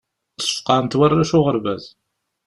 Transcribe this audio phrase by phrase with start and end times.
[0.41, 1.83] Sfeqɛen-t warrac uɣerbaz.